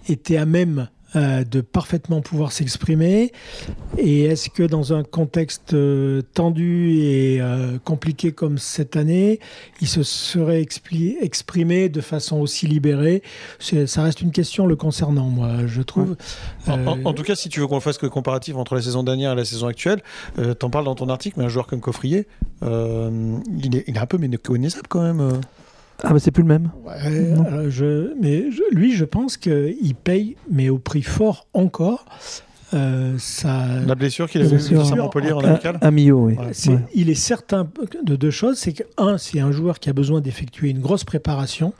[0.08, 3.32] était à même euh, de parfaitement pouvoir s'exprimer
[3.96, 9.40] Et est-ce que dans un contexte euh, tendu et euh, compliqué comme cette année,
[9.80, 13.22] il se serait exprimé de façon aussi libérée?
[13.58, 16.14] Ça reste une question le concernant, moi, je trouve.
[16.66, 19.36] En, tout cas, si tu veux qu'on fasse que comparatif entre la saison dernière et
[19.36, 20.02] la saison actuelle,
[20.58, 22.26] t'en parles dans ton article, mais un joueur comme Coffrier,
[22.62, 25.40] il, est, il est un peu méconnaissable quand même.
[26.04, 26.08] Euh.
[26.08, 26.70] Ah, bah c'est plus le même.
[26.86, 27.44] Ouais, Non.
[27.44, 32.04] alors je, mais je- lui, je pense qu'il paye, mais au prix fort encore.
[32.74, 34.92] Euh, ça, La blessure qu'il avait blessure.
[34.92, 35.78] à Montpellier en Un- amical?
[35.80, 36.34] Un Millau, oui.
[36.34, 36.48] Ouais.
[36.52, 36.78] c'est- Ouais.
[36.94, 37.66] Il est certain
[38.04, 38.58] de deux choses.
[38.58, 41.72] C'est que, un, c'est un joueur qui a besoin d'effectuer une grosse préparation.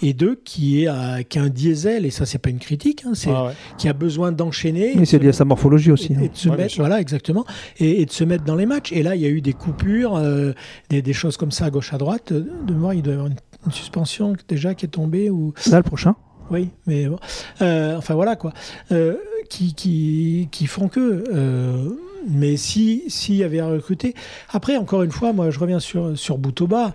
[0.00, 3.02] Et deux, qui, est, à- qui a un diesel, et ça, c'est pas une critique,
[3.06, 3.52] hein, c'est Ah ouais.
[3.76, 4.94] qui a besoin d'enchaîner.
[4.96, 6.14] Mais c'est lié à sa morphologie et, aussi.
[6.14, 6.20] hein.
[6.22, 7.44] et de se mettre, voilà, exactement,
[7.78, 8.92] et, et de se mettre dans les matchs.
[8.92, 10.52] Et là, il y a eu des coupures, euh,
[10.88, 12.32] des, des choses comme ça à gauche à droite.
[12.32, 15.78] De moi, il doit y avoir une, une suspension déjà qui est tombée ou Là,
[15.78, 16.14] le prochain.
[16.50, 17.18] oui, mais bon.
[17.62, 18.52] Euh, enfin voilà quoi.
[18.92, 19.16] Euh,
[19.48, 21.24] qui, qui, qui font que.
[21.32, 21.88] euh,
[22.28, 24.14] mais si s'il y avait à recruter.
[24.52, 26.94] Après, encore une fois, moi je reviens sur, sur Boutoba.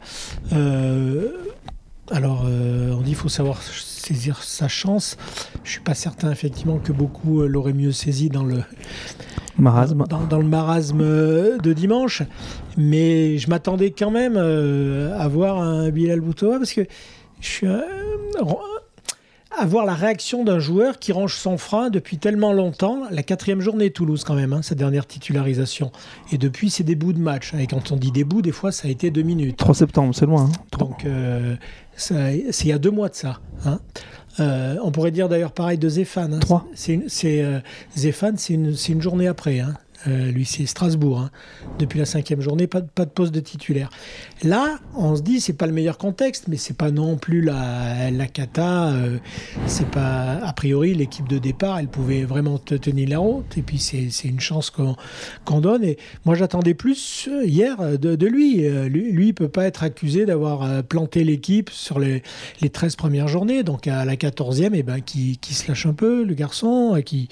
[2.12, 5.18] Alors, on dit qu'il faut savoir saisir sa chance.
[5.64, 8.62] Je suis pas certain, effectivement, que beaucoup l'auraient mieux saisi dans le,
[9.58, 10.04] Marasme.
[10.10, 12.24] dans, dans le marasme euh, de dimanche.
[12.78, 16.82] Mais je m'attendais quand même euh, à voir un Bilal Boutoba parce que
[17.42, 17.68] je suis.
[17.68, 17.82] euh,
[19.58, 23.62] à voir la réaction d'un joueur qui range son frein depuis tellement longtemps, la quatrième
[23.62, 25.94] journée Toulouse quand même, hein, sa dernière titularisation.
[26.34, 27.54] Et depuis, c'est des bouts de match.
[27.58, 29.56] Et quand on dit des bouts, des fois, ça a été deux minutes.
[29.56, 30.50] 3 septembre, c'est loin.
[30.54, 30.78] hein.
[30.78, 31.56] Donc, euh,
[31.96, 33.40] c'est il y a deux mois de ça.
[33.66, 33.80] hein.
[34.40, 36.34] Euh, on pourrait dire d'ailleurs pareil de Zéphane.
[36.34, 36.40] hein.
[36.40, 36.66] Trois.
[36.76, 37.60] C'est une- c'est, euh,
[37.96, 39.60] Zéphane, c'est une, c'est une journée après.
[39.60, 39.76] hein.
[40.08, 41.20] Euh, lui, c'est Strasbourg.
[41.20, 41.32] hein.
[41.80, 43.90] Depuis la cinquième journée, pas de, pas de poste de titulaire.
[44.44, 48.12] Là, on se dit, c'est pas le meilleur contexte, mais c'est pas non plus la,
[48.12, 48.90] la cata.
[48.94, 49.18] euh,
[49.68, 53.58] c'est pas a priori l'équipe de départ, elle pouvait vraiment te tenir la route.
[53.58, 54.96] Et puis c'est une chance qu'on
[55.44, 55.84] qu'on donne.
[55.84, 58.66] Et moi, j'attendais plus euh, hier de, de lui.
[58.66, 62.24] Euh, Lui, peut pas être accusé d'avoir planté l'équipe sur les,
[62.62, 63.64] les 13 premières journées.
[63.64, 67.28] Donc à la 14e, et ben, qui, qui se lâche un peu, le garçon, qui,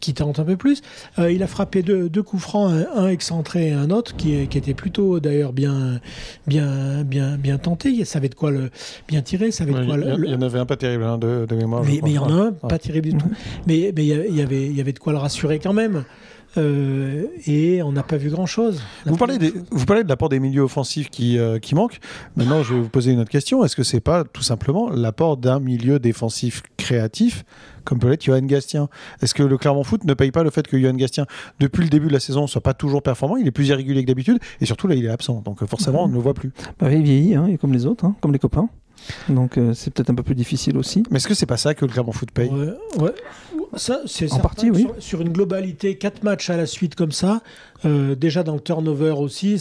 [0.00, 0.82] qui tente un peu plus.
[1.18, 4.56] Il a frappé deux, deux coups francs, un, un excentré et un autre, qui, qui
[4.56, 6.00] était plutôt d'ailleurs bien,
[6.46, 7.90] bien, bien, bien tenté.
[7.90, 8.70] Il savait de quoi le
[9.08, 10.66] bien tirer, savait de quoi il, y le- a- le- il y en avait un
[10.66, 11.82] pas terrible hein, de, de mémoire.
[11.84, 12.68] mais il y en a un, Ouais.
[12.68, 13.30] pas terrible du tout.
[13.66, 16.04] Mais mais il y avait, il y avait de quoi le rassurer quand même.
[16.56, 18.80] euh, et on n'a pas vu grand-chose.
[19.06, 21.98] Vous parlez, des, vous parlez de l'apport des milieux offensifs qui, euh, qui manque.
[22.36, 23.64] Maintenant, je vais vous poser une autre question.
[23.64, 27.44] Est-ce que c'est pas tout simplement l'apport d'un milieu défensif créatif
[27.84, 28.88] comme peut l'être Johan Gastien.
[29.22, 31.26] Est-ce que le Clermont Foot ne paye pas le fait que Johan Gastien,
[31.60, 34.02] depuis le début de la saison, ne soit pas toujours performant Il est plus irrégulier
[34.02, 35.42] que d'habitude et surtout là, il est absent.
[35.44, 36.52] Donc forcément, on ne le voit plus.
[36.78, 38.68] Bah, il vieillit, hein, comme les autres, hein, comme les copains.
[39.28, 41.02] Donc euh, c'est peut-être un peu plus difficile aussi.
[41.10, 43.14] Mais est-ce que c'est pas ça que le Clermont Foot paye ouais, ouais.
[43.76, 44.82] Ça, c'est en partie, oui.
[44.82, 47.42] Sur, sur, une globalité, quatre matchs à la suite comme ça,
[47.84, 49.58] euh, déjà dans le turnover aussi,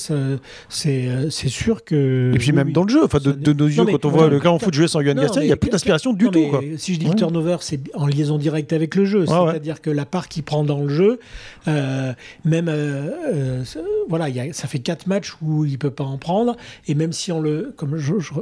[0.70, 2.32] c'est sûr que.
[2.34, 4.40] Et puis même dans le jeu, enfin, de, de, nos yeux, quand on voit le
[4.40, 6.48] Clermont Foot jouer sans Yohan Gastien, il n'y a plus d'inspiration du tout.
[6.50, 6.62] Quoi.
[6.78, 9.26] Si je dis le turnover, c'est en liaison directe avec le jeu.
[9.26, 11.20] C'est-à-dire que la part qu'il prend dans le jeu,
[11.68, 12.14] euh,
[12.46, 12.68] même.
[12.70, 13.64] Euh,
[14.08, 16.56] voilà, y a, ça fait quatre matchs où il ne peut pas en prendre.
[16.88, 17.74] Et même si on le.
[17.76, 17.98] Comme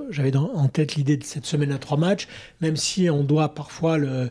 [0.09, 2.27] j'avais en tête l'idée de cette semaine à trois matchs,
[2.61, 4.29] même si on doit parfois le,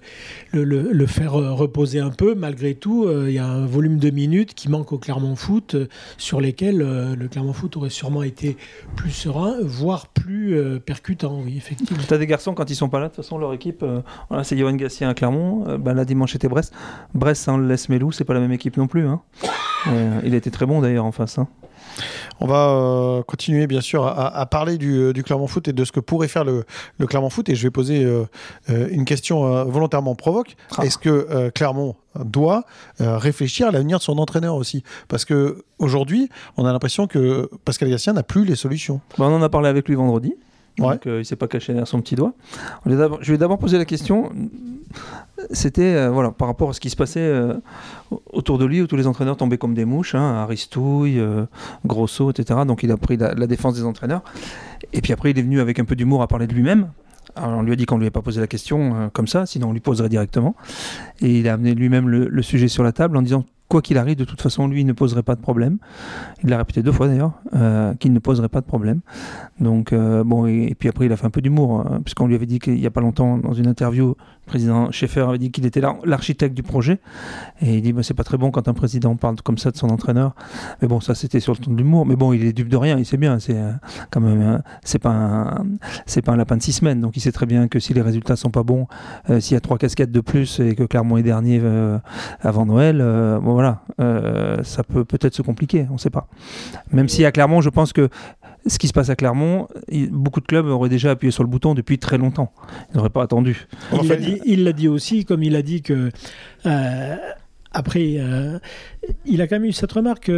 [0.52, 4.10] le, le, le faire reposer un peu, malgré tout, il y a un volume de
[4.10, 8.22] minutes qui manque au Clermont Foot euh, sur lesquels euh, le Clermont Foot aurait sûrement
[8.22, 8.56] été
[8.96, 12.02] plus serein, voire plus euh, percutant, oui, effectivement.
[12.06, 13.84] Tu as des garçons, quand ils sont pas là, de toute façon, leur équipe,
[14.28, 16.72] voilà, c'est Johan Gassien à Clermont, ben, là, dimanche, c'était Brest.
[17.14, 19.06] Brest sans Les Melou, c'est pas la même équipe non plus.
[19.06, 19.20] Hein.
[20.24, 21.38] il été très bon d'ailleurs en face.
[21.38, 21.48] Hein.
[22.40, 25.92] On va euh, continuer bien sûr à, parler du, du, Clermont Foot et de ce
[25.92, 26.64] que pourrait faire le,
[26.98, 27.48] le Clermont Foot.
[27.48, 28.24] Et je vais poser euh,
[28.70, 30.56] euh, une question volontairement provoque.
[30.76, 30.84] Ah.
[30.84, 32.64] Est-ce que Clermont doit
[32.98, 34.82] réfléchir à l'avenir de son entraîneur aussi?
[35.08, 39.00] Parce que aujourd'hui, on a l'impression que Pascal Gassien n'a plus les solutions.
[39.18, 40.34] Bah, on en a parlé avec lui vendredi.
[40.80, 42.32] Donc il ne s'est pas caché derrière son petit doigt.
[42.86, 44.30] Je vais d'abord poser la question
[45.50, 47.54] c'était euh, voilà, par rapport à ce qui se passait euh,
[48.32, 51.46] autour de lui, où tous les entraîneurs tombaient comme des mouches, hein, Aristouille, euh,
[51.86, 52.60] Grosso, etc.
[52.66, 54.22] Donc il a pris la, défense des entraîneurs.
[54.92, 56.88] Et puis après, il est venu avec un peu d'humour à parler de lui-même.
[57.36, 59.46] Alors on lui a dit qu'on ne lui avait pas posé la question comme ça,
[59.46, 60.56] sinon on lui poserait directement.
[61.20, 64.16] Et il a amené lui-même le, sujet sur la table en disant quoi qu'il arrive,
[64.16, 65.78] de toute façon, lui, il ne poserait pas de problème.
[66.42, 69.00] Il l'a répété deux fois d'ailleurs, euh, qu'il ne poserait pas de problème.
[69.60, 72.34] Donc, euh, bon, et, puis après, il a fait un peu d'humour, hein, puisqu'on lui
[72.34, 74.16] avait dit qu'il n'y a pas longtemps, dans une interview,
[74.50, 76.98] président Schaeffer avait dit qu'il était l'architecte du projet.
[77.62, 79.76] Et il dit, bah, c'est pas très bon quand un président parle comme ça de
[79.76, 80.34] son entraîneur.
[80.82, 82.04] Mais bon, ça, c'était sur le ton de l'humour.
[82.04, 83.38] Mais bon, il est dupe de rien, il sait bien.
[83.38, 83.72] C'est euh,
[84.10, 85.62] quand même, c'est pas,
[86.24, 87.00] pas un lapin de six semaines.
[87.00, 88.86] Donc, il sait très bien que si les résultats sont pas bons,
[89.38, 91.60] s'il y a trois casquettes de plus et que Clermont est dernier
[92.40, 92.98] avant Noël,
[93.42, 96.28] bon, voilà, euh, ça peut peut-être se compliquer, on ne sait pas.
[96.92, 98.08] Même si à Clermont, je pense que
[98.70, 99.68] ce qui se passe à Clermont,
[100.10, 102.52] beaucoup de clubs auraient déjà appuyé sur le bouton depuis très longtemps.
[102.90, 103.66] Ils n'auraient pas attendu.
[104.46, 106.10] Il l'a dit, aussi, comme il a dit que.
[106.66, 107.16] Euh,
[107.72, 108.58] après, euh,
[109.26, 110.30] il a quand même eu cette remarque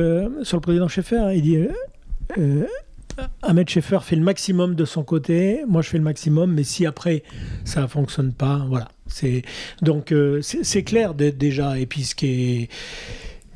[0.43, 1.31] sur le président Schaeffer.
[1.35, 1.59] Il dit
[3.43, 6.87] Ahmed Schaeffer fait le maximum de son côté, moi je fais le maximum, mais si
[6.87, 7.23] après
[7.65, 8.89] ça ne fonctionne pas, voilà.
[9.07, 9.43] C'est
[9.83, 11.79] donc c'est clair déjà.
[11.79, 12.69] Et puis ce qui est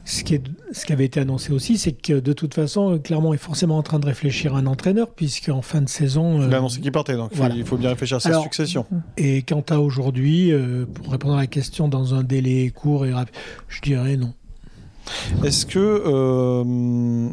[0.07, 3.35] ce qui, est, ce qui avait été annoncé aussi, c'est que de toute façon, Clermont
[3.35, 6.47] est forcément en train de réfléchir à un entraîneur, puisqu'en fin de saison.
[6.47, 8.87] Il a annoncé qu'il partait, donc il faut bien réfléchir à sa succession.
[9.17, 13.13] Et quant à aujourd'hui, euh, pour répondre à la question dans un délai court et
[13.13, 13.35] rapide,
[13.69, 14.33] je dirais non.
[15.45, 17.29] Est-ce que euh,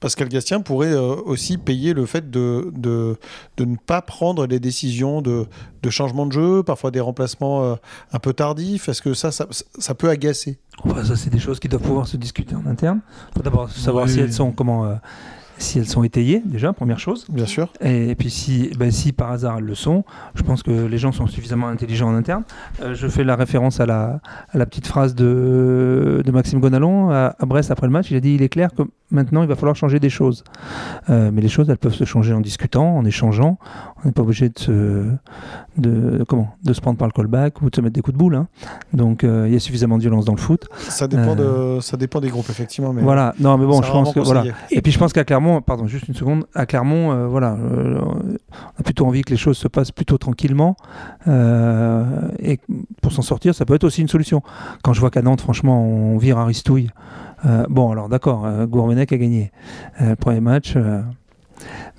[0.00, 3.16] Pascal Gastien pourrait euh, aussi payer le fait de, de,
[3.56, 5.46] de, ne pas prendre les décisions de,
[5.82, 7.74] de changement de jeu, parfois des remplacements euh,
[8.12, 8.88] un peu tardifs.
[8.88, 10.58] Est-ce que ça, ça, ça, peut agacer?
[11.02, 13.00] Ça, c'est des choses qui doivent pouvoir se discuter en interne.
[13.30, 14.84] Il faut d'abord savoir si elles sont comment.
[14.84, 14.94] Euh,
[15.58, 17.26] si elles sont étayées, déjà, première chose.
[17.28, 17.72] Bien sûr.
[17.80, 20.04] Et, puis si, ben, si par hasard elles le sont,
[20.34, 22.44] je pense que les gens sont suffisamment intelligents en interne.
[22.82, 27.10] Euh, je fais la référence à la, à la petite phrase de, de Maxime Gonalon
[27.10, 28.10] à, Brest après le match.
[28.10, 30.44] Il a dit il est clair que maintenant il va falloir changer des choses.
[31.10, 33.58] Euh, mais les choses, elles peuvent se changer en discutant, en échangeant.
[34.02, 35.06] On n'est pas obligé de se,
[35.78, 38.18] de, comment, de se prendre par le callback ou de se mettre des coups de
[38.18, 38.36] boule.
[38.36, 38.48] Hein.
[38.92, 40.66] Donc euh, il y a suffisamment de violence dans le foot.
[40.78, 42.92] Ça dépend, de, ça dépend des groupes, effectivement.
[42.92, 44.20] Mais voilà, non, mais bon, je pense que.
[44.20, 44.44] Voilà.
[44.70, 48.00] Et puis je pense qu'à Clermont, pardon, juste une seconde, à Clermont, euh, voilà, euh,
[48.00, 50.76] on a plutôt envie que les choses se passent plutôt tranquillement.
[51.28, 52.04] Euh,
[52.38, 52.60] et
[53.02, 54.42] pour s'en sortir, ça peut être aussi une solution.
[54.82, 56.90] Quand je vois qu'à Nantes, franchement, on vire Aristouille.
[57.68, 59.52] Bon, alors d'accord, Gourvenec a gagné.
[60.20, 60.76] premier match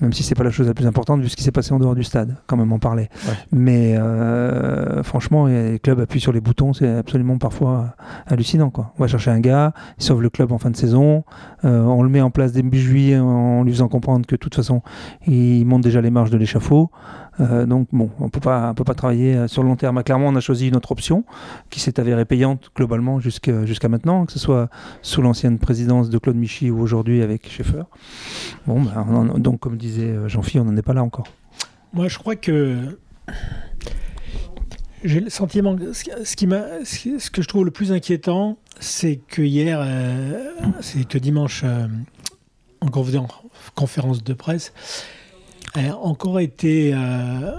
[0.02, 1.80] même si c'est pas la chose la plus importante vu ce qui s'est passé en
[1.80, 3.10] dehors du stade, quand même en parler.
[3.52, 7.96] Mais euh, franchement, les clubs appuient sur les boutons, c'est absolument parfois
[8.28, 8.70] hallucinant.
[8.70, 8.94] Quoi.
[8.98, 11.24] On va chercher un gars, il sauve le club en fin de saison,
[11.66, 14.56] euh, on le met en place début juillet en lui faisant comprendre que de toute
[14.56, 14.82] façon,
[15.26, 16.92] il monte déjà les marges de l'échafaud.
[17.40, 20.02] Euh, donc bon, on peut pas, peut pas travailler euh, sur le long terme.
[20.04, 21.24] Clairement, on a choisi une autre option
[21.70, 24.70] qui s'est avérée payante globalement jusqu'à maintenant, que ce soit
[25.02, 27.84] sous l'ancienne présidence de Claude Michy ou aujourd'hui avec Schaeffer.
[28.66, 31.28] Bon, ben, donc comme disait euh, Jean-Philippe, on n'en est pas là encore.
[31.94, 32.98] Moi, je crois que
[35.04, 36.48] j'ai le sentiment, ce, qui
[37.20, 40.50] ce que je trouve le plus inquiétant, c'est que hier, euh,
[40.82, 41.88] c'est que dimanche, euh,
[42.82, 42.90] en
[43.76, 44.74] conférence de presse,
[46.02, 47.52] encore été euh,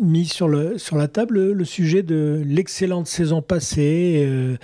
[0.00, 4.56] mis sur, le, sur la table le sujet de l'excellente saison passée euh,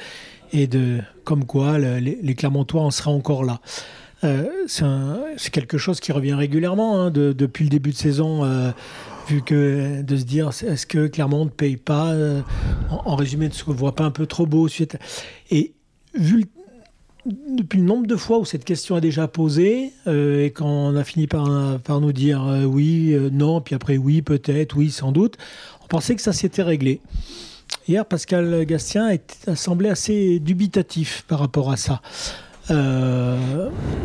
[0.52, 3.60] et de comme quoi le- les, Clermontois en seraient encore là.
[4.24, 8.44] Euh, c'est quelque chose qui revient régulièrement hein, de- depuis le début de saison.
[8.44, 8.70] euh,
[9.28, 12.12] vu que de se dire est-ce que Clermont ne paye pas
[12.90, 14.96] en, résumé ne se voit pas un peu trop beau suite
[15.52, 15.72] et
[16.14, 16.46] vu
[17.26, 20.96] depuis le nombre de fois où cette question est déjà posée euh, et quand on
[20.96, 21.46] a fini par,
[22.00, 25.36] nous dire euh, oui, euh, non, puis après oui, peut-être, oui, sans doute,
[25.82, 27.00] on pensait que ça s'était réglé.
[27.86, 29.10] Hier, Pascal Gastien
[29.46, 32.00] a, semblé assez dubitatif par rapport à ça.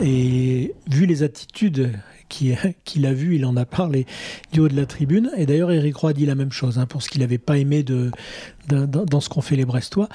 [0.04, 1.92] Et vu les attitudes
[2.30, 2.54] qui-
[2.86, 4.06] qu'il a vues, il en a parlé
[4.54, 5.32] du haut de la tribune.
[5.38, 7.58] Et d'ailleurs, Eric Roy a dit la même chose hein, pour ce qu'il n'avait pas
[7.58, 8.12] aimé de,
[8.70, 10.10] de- dans, dans ce qu'ont fait les Brestois.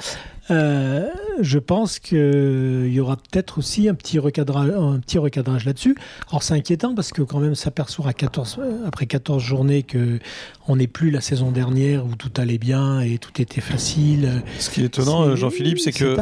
[0.51, 1.07] Euh,
[1.41, 5.95] je pense qu'il y aura peut-être aussi un petit recadrage, un petit recadrage là-dessus.
[6.29, 10.19] Alors c'est inquiétant parce que quand même s'aperçoit à 14, après 14 journées que
[10.67, 14.43] on n'est plus la saison dernière où tout allait bien et tout était facile.
[14.59, 16.17] Ce qui est étonnant, Jean-Philippe, c'est que,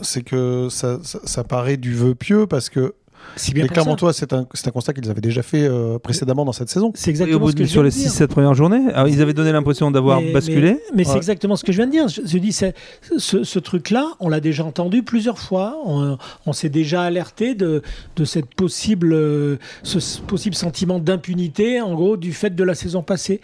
[0.00, 2.94] c'est que ça, ça, ça paraît du vœu pieux parce que
[3.36, 3.52] Ça.
[3.68, 6.92] Clermontois, c'est un, constat qu'ils avaient déjà fait euh, précédemment dans cette saison.
[6.94, 8.10] C'est Et exactement au bout ce que de, je sur viens les de dire.
[8.10, 10.72] 6-7 premières journées, alors, ils avaient donné l'impression d'avoir Mais- basculé.
[10.72, 12.08] Mais, mais c'est exactement ce que je viens de dire.
[12.08, 15.76] Je, je dis, ce, ce truc-là, on l'a déjà entendu plusieurs fois.
[15.84, 17.82] On, on s'est déjà alerté de,
[18.16, 23.02] de cette possible, euh, ce possible sentiment d'impunité, en gros, du fait de la saison
[23.02, 23.40] passée.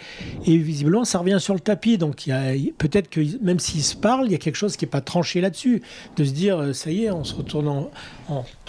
[0.47, 1.99] Et visiblement, ça revient sur le tapis.
[1.99, 2.29] Donc,
[2.79, 5.41] peut-être que même s'ils se parlent, il y a quelque chose qui n'est pas tranché
[5.41, 5.83] là-dessus.
[6.17, 7.91] De se dire, euh, ça y est, on se retourne en,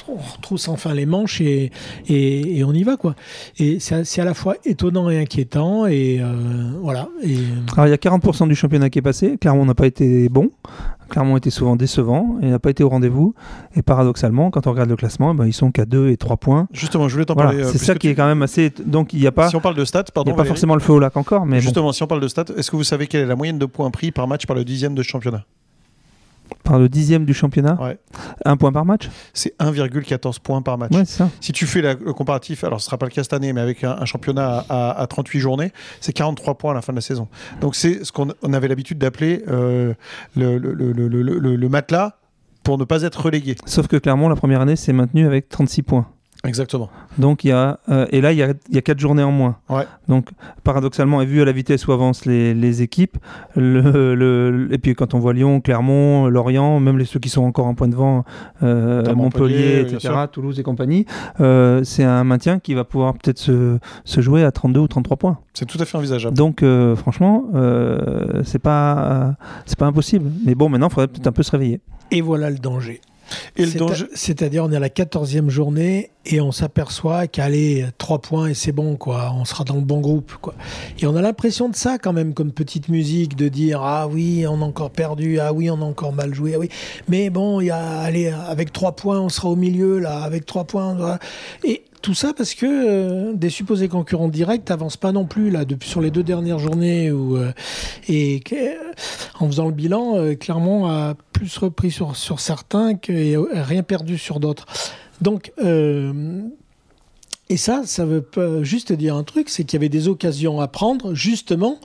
[0.08, 1.72] on retrousse enfin les manches et,
[2.08, 3.16] et, et on y va, quoi.
[3.60, 5.86] Et c'est à la fois étonnant et inquiétant.
[5.86, 7.08] Et euh, voilà.
[7.24, 7.38] Et,
[7.74, 9.38] Alors, il y a 40% du championnat qui est passé.
[9.40, 10.50] Clermont n'a pas été bon.
[11.10, 13.36] Clermont était souvent décevant et n'a pas été au rendez-vous.
[13.76, 16.68] Et paradoxalement, quand on regarde le classement, ben, ils sont qu'à 2 et 3 points.
[16.72, 17.66] Justement, je voulais t'en Voilà, parler.
[17.66, 18.72] euh, c'est ça qui est quand même assez.
[18.86, 20.32] Donc il n'y a pas, Si on parle de stats, il pardon.
[20.32, 20.54] y a pas Valérie.
[20.56, 22.72] forcément le feu au lac encore, mais bon, Justement, si on parle de stats, est-ce
[22.72, 24.96] que vous savez quelle est la moyenne de points pris par match par le dixième
[24.96, 25.44] de championnat?
[26.64, 27.98] Par le dixième du championnat, Ouais.
[28.46, 29.10] un point par match.
[29.34, 30.92] C'est 1,14 points par match.
[30.94, 31.30] Ouais, c'est ça.
[31.40, 33.62] Si tu fais la- le comparatif, alors ce sera pas le cas cette année, mais
[33.62, 36.94] avec un, un championnat à, à- à 38 journées, c'est 43 points à la fin
[36.94, 37.28] de la saison.
[37.62, 39.94] Donc c'est ce qu'on on avait l'habitude d'appeler euh,
[40.36, 42.18] le, le- le- le- le- le- le matelas
[42.64, 43.56] pour ne pas être relégué.
[43.66, 46.08] Sauf que Clermont, la première année, s'est maintenu avec 36 points.
[46.44, 46.90] Exactement.
[47.20, 49.22] Donc il y a euh, et là il y a, il y a quatre journées
[49.22, 49.58] en moins.
[49.70, 49.84] Ouais.
[50.08, 50.30] Donc
[50.64, 53.18] paradoxalement et vu à la vitesse où avancent les, les équipes,
[53.56, 57.44] le, le- et puis quand on voit Lyon, Clermont, Lorient, même les ceux qui sont
[57.44, 58.24] encore en point de vent,
[58.64, 60.14] euh, Montpellier, etc..
[60.32, 61.06] Toulouse et compagnie,
[61.42, 65.18] euh, c'est un maintien qui va pouvoir peut-être se, se jouer à 32 ou 33
[65.18, 65.38] points.
[65.54, 66.36] C'est tout à fait envisageable.
[66.36, 69.36] Donc euh, franchement, euh, c'est pas
[69.68, 70.32] c'est pas impossible.
[70.44, 71.82] Mais bon, maintenant il faudrait peut-être un peu se réveiller.
[72.10, 73.00] et voilà le danger.
[73.56, 77.86] Et le C'est- danger, C'est-à-dire, on est à la 14e journée et on s'aperçoit qu'aller
[77.98, 79.34] 3 points et c'est bon, quoi.
[79.36, 80.54] On sera dans le bon groupe, quoi.
[81.00, 84.46] Et on a l'impression de ça, quand même, comme petite musique, de dire Ah oui,
[84.48, 86.70] on a encore perdu, ah oui, on a encore mal joué, ah oui.
[87.08, 90.22] Mais bon, il y a, allez, avec 3 points, on sera au milieu, là.
[90.22, 91.18] Avec 3 points,
[91.64, 95.66] Et tout ça parce que euh, des supposés concurrents directs n'avancent pas non plus, là,
[95.66, 97.10] depuis sur les deux dernières journées.
[97.10, 97.52] Euh,
[98.08, 98.44] et
[99.40, 103.84] en faisant le bilan, euh, Clermont a plus repris sur, sur certains que, et rien
[103.84, 104.66] perdu sur d'autres.
[105.22, 105.52] Donc,
[107.50, 108.26] et ça, ça veut
[108.64, 111.80] juste dire un truc, c'est qu'il y avait des occasions à prendre, justement,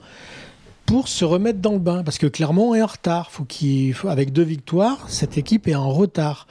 [0.87, 2.03] pour se remettre dans le bain.
[2.03, 3.31] Parce que Clermont est en retard.
[3.31, 3.45] Faut-
[4.07, 6.47] avec deux victoires, cette équipe est en retard.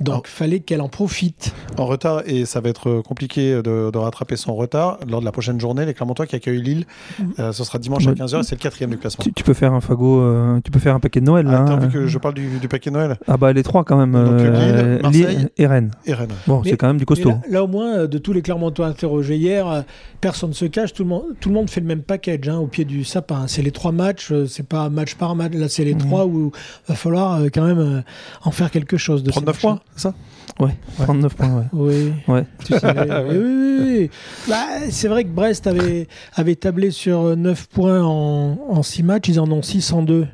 [0.00, 1.54] Donc, il fallait qu'elle en profite.
[1.78, 5.32] en retard, et ça va être compliqué de, de rattraper son retard lors de la
[5.32, 5.84] prochaine journée.
[5.86, 6.86] Les Clermontois qui accueillent Lille,
[7.18, 7.32] Mhm.
[7.38, 8.16] euh, ce sera dimanche à Ouais.
[8.16, 9.22] 15h et c'est le quatrième du classement.
[9.24, 11.64] Tu, tu peux faire un fagot, euh, tu peux faire un paquet de Noël là.
[11.68, 11.76] Ah, hein.
[11.78, 14.12] vu que je parle du, du paquet Noël Ah bah les trois quand même.
[14.12, 15.36] Donc, euh, Lille, Marseille.
[15.36, 15.90] Lille et Rennes.
[16.06, 17.30] et Rennes Bon, Mais- c'est quand même du costaud.
[17.30, 19.80] Là, là, au moins, euh, de tous les Clermontois interrogés hier, euh,
[20.20, 22.58] personne ne se cache, tout le monde, tout le monde fait le même package hein,
[22.58, 23.44] au pied du sapin.
[23.46, 26.00] C'est les trois matchs, euh, c'est pas match par match, là c'est les Mhm.
[26.00, 28.00] trois où il va falloir euh, quand même euh,
[28.44, 29.80] en faire quelque chose de ces 39 points.
[29.94, 30.14] C'est ça?
[30.60, 31.64] Ouais, 39 points, ouais.
[31.72, 32.12] Oui.
[32.28, 32.44] ouais.
[32.64, 32.86] Tu sais.
[32.86, 34.10] oui, oui, oui, oui.
[34.48, 39.28] Bah, c'est vrai que Brest avait, avait tablé sur 9 points en, en 6 matchs,
[39.28, 40.26] ils en ont 6 en 2.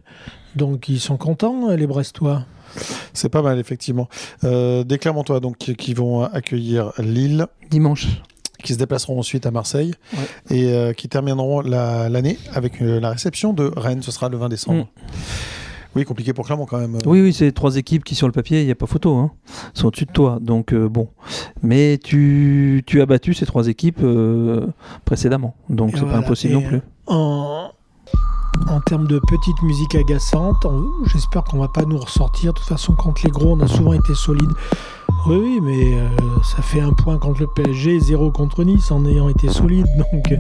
[0.57, 2.45] Donc ils sont contents, les Brestois.
[3.13, 4.09] C'est pas mal, effectivement.
[4.45, 8.07] Euh, des Clermontois donc, qui, qui vont accueillir Lille, Dimanche.
[8.63, 10.57] qui se déplaceront ensuite à Marseille Ouais.
[10.57, 14.03] et euh, qui termineront la- l'année avec euh, la réception de Rennes.
[14.03, 14.89] Ce sera le 20 décembre.
[15.95, 16.97] Oui, compliqué pour Clermont quand même.
[17.05, 19.31] Oui, oui, c'est trois équipes qui, sur le papier, il n'y a pas photo, hein,
[19.75, 20.39] sont au-dessus de toi.
[20.41, 21.09] Donc, euh, bon.
[21.63, 24.69] Mais tu, tu as battu ces trois équipes euh,
[25.05, 25.55] précédemment.
[25.69, 26.15] Donc, c'est voilà.
[26.15, 26.81] pas impossible non plus.
[27.07, 27.71] En,
[28.69, 30.67] en termes de petite musique agaçante,
[31.13, 32.53] j'espère qu'on va pas nous ressortir.
[32.55, 34.51] De toute façon, contre les gros, on a souvent été solide.
[35.27, 36.09] Oui, oui, mais euh,
[36.43, 39.87] ça fait un point contre le PSG, zéro contre Nice en ayant été solide.
[40.13, 40.37] Donc euh,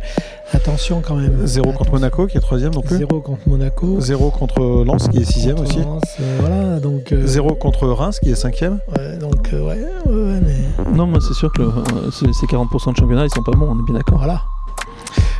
[0.52, 1.46] attention quand même.
[1.46, 2.96] Zéro contre Monaco qui est troisième non plus.
[2.96, 4.00] Zéro contre Monaco.
[4.00, 5.78] Zéro contre Lens qui est sixième aussi.
[5.80, 7.14] Euh, voilà, donc.
[7.24, 8.80] Zéro contre Reims qui est cinquième.
[8.96, 10.92] Ouais, donc ouais, ouais, mais.
[10.92, 11.62] Non, moi c'est sûr que
[12.10, 14.18] ces 40% de championnat ils sont pas bons, on est bien d'accord.
[14.18, 14.42] Voilà.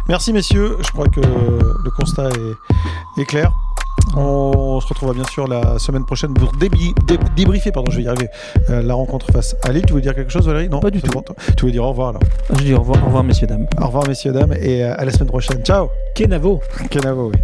[0.09, 2.29] Merci messieurs, je crois que le constat
[3.17, 3.53] est, clair.
[4.17, 8.29] On se retrouvera bien sûr la semaine prochaine pour débriefer, pardon, je vais y arriver,
[8.71, 9.85] euh, la rencontre face à Lille.
[9.87, 10.69] Tu veux dire quelque chose, Valérie?
[10.69, 11.23] Non, pas du tout.
[11.57, 12.23] Tu voulais dire au revoir alors?
[12.51, 13.67] Ah, je dis au revoir, au revoir, messieurs, dames.
[13.81, 15.63] Au revoir, messieurs, dames, et euh, à la semaine prochaine.
[15.65, 16.61] Ciao Kenavo
[16.91, 17.41] Kenavo, oui.